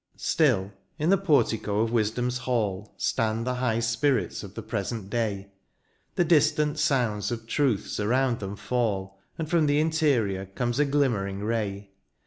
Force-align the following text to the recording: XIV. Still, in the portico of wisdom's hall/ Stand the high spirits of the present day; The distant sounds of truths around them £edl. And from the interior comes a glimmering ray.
XIV. 0.01 0.19
Still, 0.19 0.71
in 0.97 1.11
the 1.11 1.17
portico 1.19 1.81
of 1.81 1.91
wisdom's 1.91 2.39
hall/ 2.39 2.91
Stand 2.97 3.45
the 3.45 3.53
high 3.53 3.79
spirits 3.79 4.41
of 4.41 4.55
the 4.55 4.63
present 4.63 5.11
day; 5.11 5.51
The 6.15 6.25
distant 6.25 6.79
sounds 6.79 7.29
of 7.29 7.45
truths 7.45 7.99
around 7.99 8.39
them 8.39 8.55
£edl. 8.57 9.11
And 9.37 9.47
from 9.47 9.67
the 9.67 9.79
interior 9.79 10.47
comes 10.47 10.79
a 10.79 10.85
glimmering 10.85 11.41
ray. 11.43 11.91